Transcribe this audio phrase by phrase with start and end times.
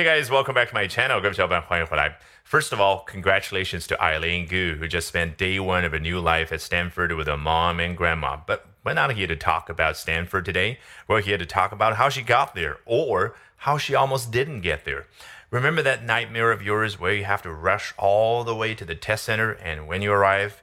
[0.00, 1.20] Hey guys, welcome back to my channel.
[1.20, 2.18] 各位小伙伴，欢迎回来。
[2.44, 6.52] First of all, congratulations to Eileen Gu, who just spent day one of a new life
[6.52, 8.36] at Stanford with her mom and grandma.
[8.46, 10.78] But we're not here to talk about Stanford today.
[11.08, 14.84] We're here to talk about how she got there or how she almost didn't get
[14.84, 15.06] there.
[15.50, 18.94] Remember that nightmare of yours where you have to rush all the way to the
[18.94, 20.62] test center and when you arrive,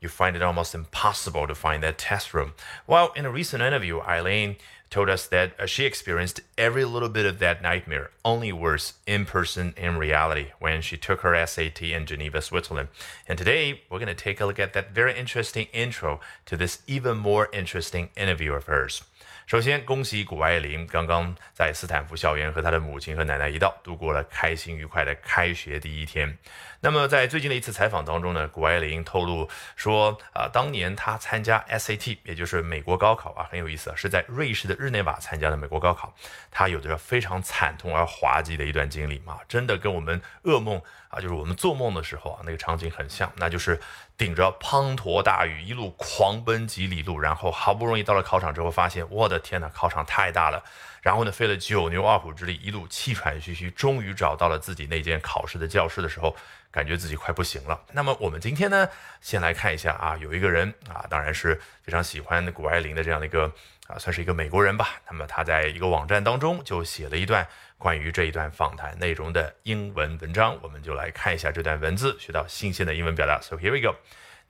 [0.00, 2.52] you find it almost impossible to find that test room?
[2.86, 4.56] Well, in a recent interview, Eileen
[4.89, 9.25] told us that uh, she experienced every little bit of that nightmare, only worse in
[9.25, 12.89] person in reality when she took her SAT in Geneva, Switzerland.
[13.27, 16.79] And today we're going to take a look at that very interesting intro to this
[16.87, 19.03] even more interesting interview of hers.
[19.49, 26.37] 首先，恭喜谷爱凌刚刚在斯坦福校园和她的母亲和奶奶一道度过了开心愉快的开学第一天。
[26.81, 36.13] 那么，在最近的一次采访当中呢，谷爱凌透露说，啊，当年她参加 SAT，也就是美国高考啊，很有意思啊，是在瑞士的日内瓦参加的美国高考。
[36.51, 43.79] 她有着非常惨痛而滑稽的一段经历嘛，真的跟我们噩梦啊，就是我们做梦的时候啊，那个场景很像，那就是
[44.19, 50.61] 顶着滂沱大雨一路狂奔几里路，然后好不容易到了考场之后，发现我的天呐，考场太大了。
[51.01, 56.35] 然后呢，费了九牛二虎之力，一路气喘吁吁，终于找到了自己那间考试的教室的时候，
[56.71, 57.81] 感觉自己快不行了。
[57.93, 58.87] 那么我们今天呢，
[59.21, 63.51] 先来看一下啊，有一个人啊，当然是非常喜欢谷爱凌的这样的一个
[63.87, 65.01] 啊，算是一个美国人吧。
[65.09, 73.39] 那么他在一个网站当中就写了一段关于这一段访谈内容的英文文章，我们就来看一下这段文字，学到新鲜的英文表达。
[73.41, 73.97] So here we go.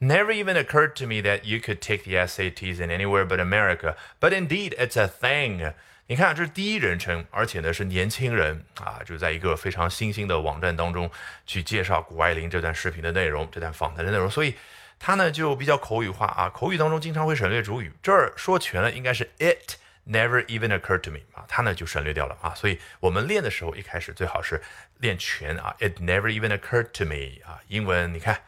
[0.02, 3.96] Never even occurred to me that you could take the SATs in anywhere but America,
[4.20, 5.74] but indeed it's a thing.
[6.10, 11.08] 你看，这是第一人称，而且呢是年轻人啊，就在一个非常新兴的网站当中
[11.46, 14.56] 去介绍谷爱凌这段视频的内容，这段访谈的内容，所以
[14.98, 19.76] 他呢就比较口语化啊，口语当中经常会省略主语，这儿说全了应该是 It
[20.08, 24.60] never even occurred to me 啊，他呢就省略掉了啊，所以我们练的时候一开始最好是
[24.98, 28.42] 练全啊，It never even occurred to me 啊，英文你看，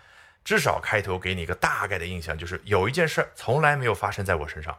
[0.43, 4.75] 至少开头给你一个大概的印象，就是有一件事从来没有发生在我身上，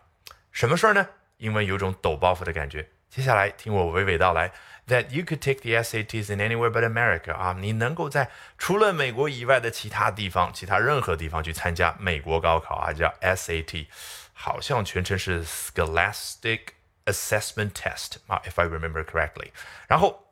[0.50, 1.06] 什么事儿呢？
[1.41, 2.89] 英文有种抖包袱的感觉。
[3.09, 4.51] 接下来听我娓娓道来，
[4.87, 13.87] That you could take the SATs in anywhere but America 啊，你能够在除了美国以外的其他地方，其他任何地方去参加美国高考啊，叫 SAT，
[14.33, 16.59] 好像全称是 Scholastic
[17.05, 19.51] Assessment Test 啊，if I remember correctly。
[19.87, 20.27] 然后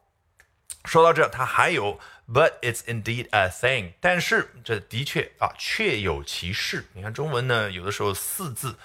[0.83, 6.85] 说到这，它还有 But it's indeed a thing，但是这的确啊，确有其事。
[6.93, 8.77] 你看中文呢，有的时候四字。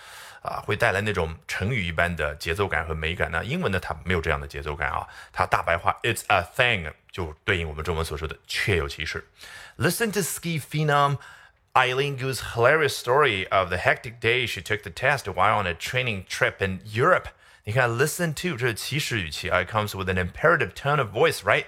[0.44, 3.30] 啊，会带来那种成语一般的节奏感和美感。
[3.30, 5.06] 那英文呢，它没有这样的节奏感啊。
[5.32, 9.26] 它大白话，It's a thing，就对应我们中文所说的确有其事。
[9.78, 11.18] Listen to ski phenom
[11.74, 15.74] Eileen Gu's hilarious story of the hectic day she took the test while on a
[15.74, 17.26] training trip in Europe。
[17.64, 21.66] 你看，listen to 这是祈使语气啊，it comes with an imperative tone of voice，right？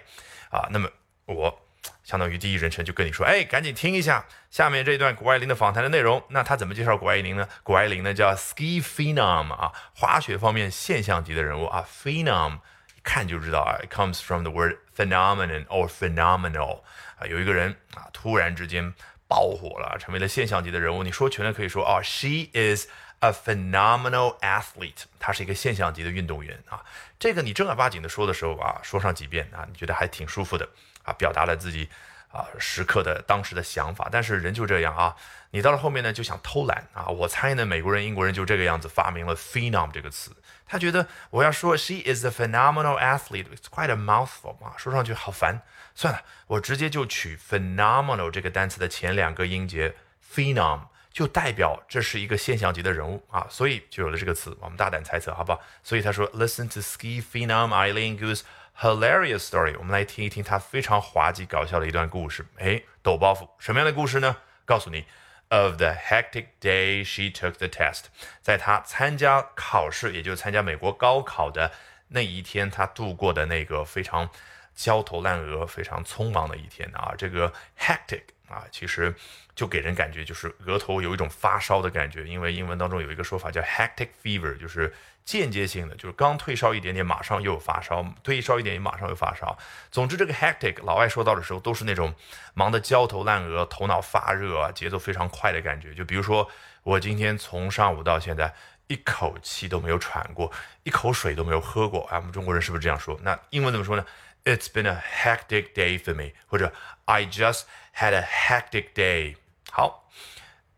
[0.50, 0.90] 啊，那么
[1.26, 1.58] 我。
[2.03, 6.23] 相当于第一人称就跟你说，哎，赶紧听一下下面这一段谷爱凌的访谈的内容。
[6.29, 7.47] 那他怎么介绍谷爱凌呢？
[7.63, 12.59] 谷爱凌呢叫 ski phenom 啊，滑雪方面现象级的人物啊，phenom
[12.95, 16.81] 一看就知道啊，it comes from the word phenomenon or phenomenal
[17.19, 18.93] 啊，有一个人啊突然之间
[19.27, 21.03] 爆火了，成为了现象级的人物。
[21.03, 22.87] 你说全了可以说啊，she is
[23.19, 26.83] a phenomenal athlete，他是一个现象级的运动员啊。
[27.19, 30.67] 这个你正儿八经的说的时候啊，说上几遍啊，你觉得还挺舒服的。
[31.03, 31.87] 啊，表达了自己
[32.33, 35.15] 啊时刻的当时的想法，但是人就这样啊，
[35.51, 37.07] 你到了后面呢就想偷懒啊。
[37.07, 40.35] 我猜呢，美国人、英国人就这个样子发明了 phenom 这个词，
[40.65, 45.61] 他觉得我要说 she is a phenomenal athlete，it's quite a mouthful 啊，说上去好烦，
[45.95, 49.95] 算了，我直接就取 phenomenal 这个单词的前两个音节
[50.35, 50.81] phenom，
[51.17, 54.55] 就代表这是一个现象级的人物啊，所以就有了这个词。
[54.61, 55.59] 我们大胆猜测，好不好？
[55.81, 58.41] 所以他说，listen to ski phenom Eileen Gu's。
[58.79, 62.45] Hilarious story，我们来听一听他非常滑稽搞笑的一段故事。
[62.59, 64.37] 哎，抖包袱，什么样的故事呢？
[64.63, 65.05] 告诉你
[65.49, 68.03] ，Of the hectic day she took the test，
[68.43, 71.71] 在她参加考试，也就是参加美国高考的
[72.09, 74.29] 那一天，她度过的那个非常
[74.75, 77.15] 焦头烂额、非常匆忙的一天啊。
[77.17, 79.13] 这个 hectic 啊，其实
[79.55, 84.93] 就给人感觉就是额头有一种发烧的感觉，因为英文当中有一个说法叫 hectic fever，就是。
[85.27, 89.57] 间接性的就是刚退烧一点点，马上又有发烧；退烧一点，马上又发烧。
[89.91, 92.15] 总之，这个 hectic 老外说到的时候，都是那种
[92.53, 95.93] 忙得焦头烂额、头脑发热啊，节奏非常快的感觉。
[95.93, 96.49] 就比如说，
[96.83, 98.53] 我今天从上午到现在，
[98.87, 100.49] 一口气都没有喘过，
[100.83, 102.05] 一口水都没有喝过。
[102.05, 103.19] 啊，我们中国人是不是这样说？
[103.21, 104.05] 那英文怎么说呢
[104.46, 106.72] ？It's been a hectic day for me，或者
[107.06, 107.62] I just
[107.96, 109.36] had a hectic day。
[109.70, 110.00] 好。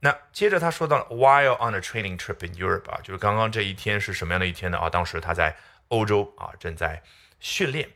[0.00, 4.76] 那接着他说到了，while on a training trip in Europe 啊，就是刚刚这一天是什么样的一天呢？
[4.76, 5.56] 啊，当时他在
[5.88, 7.02] 欧洲啊，正在
[7.40, 7.88] 训练。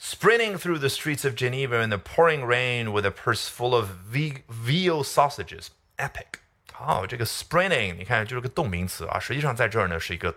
[0.00, 3.88] Sprinting through the streets of Geneva in the pouring rain with a purse full of
[4.12, 5.70] veal sausages.
[5.96, 6.38] Epic.
[6.72, 10.32] 好，这个 sprinting，你看就是个动名词啊，实际上在这儿呢是一个。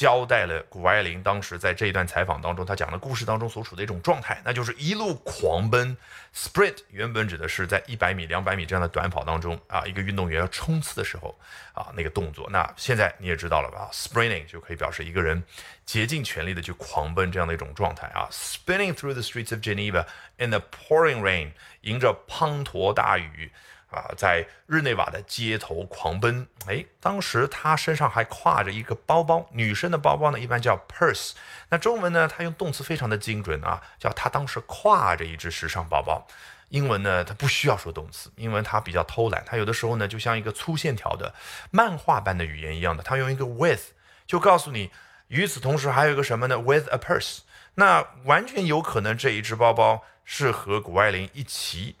[0.00, 5.94] 交代了谷爱凌当时在这一段采访当中，她讲的故事当中所处的一种状态，那就是一路狂奔。
[6.34, 11.38] Sprint 原本指的是在一百米、两百米这样的短跑当中啊，一个运动员要冲刺的时候
[11.74, 12.48] 啊那个动作。
[12.48, 15.44] 那现在你也知道了吧？Sprinting 就可以表示一个人
[15.84, 18.26] 竭尽全力的去狂奔这样的一种状态啊。
[18.30, 20.06] Spinning through the streets of Geneva
[20.38, 21.50] in the pouring rain，
[21.82, 23.52] 迎着滂沱大雨。
[23.90, 26.46] 啊，在日内瓦的街头狂奔。
[26.66, 31.32] 哎，当时他身上还挎着一个包包，女生的包包呢，一般叫 purse。
[31.68, 36.26] 那中文呢，他用动词非常的精准啊，叫他当时挎着一只时尚包包。
[36.70, 41.34] 英文呢，它不需要说动词，英文它比较偷懒，它有的时候呢，就像一个粗线条的
[41.72, 43.88] 漫画般的语言一样的，它用一个 with
[44.24, 44.92] 就告诉你，
[45.26, 47.40] 与此同时还有一个什么呢？with a purse。
[47.74, 51.96] 那完全有可能这一只包包是和谷爱凌一起。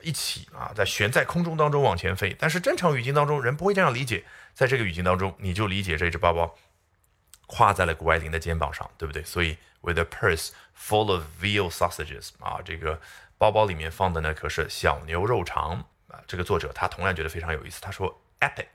[0.00, 2.34] 一起啊，在悬在空中当中往前飞。
[2.38, 4.24] 但是正常语境当中，人不会这样理解。
[4.54, 6.54] 在这个语境当中，你就理解这只包包
[7.46, 9.22] 挎在了谷爱凌的肩膀上，对不对？
[9.22, 13.00] 所以，with a purse full of veal sausages 啊，这个
[13.36, 16.20] 包包里面放的呢可是小牛肉肠啊。
[16.26, 18.66] 这个作者他同样觉得非常有意思，他说，epic。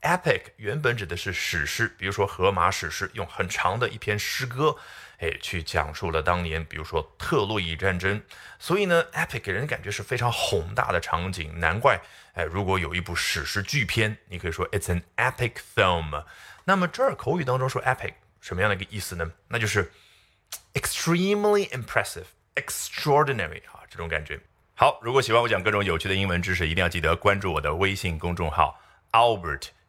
[0.00, 4.76] Epic 原本指的是史诗，比如说荷马史诗，用很长的一篇诗歌，
[5.18, 8.22] 哎，去讲述了当年，比如说特洛伊战争。
[8.60, 11.58] 所以呢，epic 给人感觉是非常宏大的场景。
[11.58, 12.00] 难怪，
[12.34, 16.24] 哎，如果有一部史诗巨片，你可以说 it's an epic film。
[16.64, 19.28] 那么这儿口语当中说 epic 什么样的一个意思呢？
[19.48, 19.90] 那就是
[20.74, 24.38] extremely impressive、extraordinary 啊，这种感觉。
[24.74, 28.80] 好，如果喜欢我讲各种有趣的英文知识，一定要记得关注我的微信公众号
[29.10, 29.70] Albert。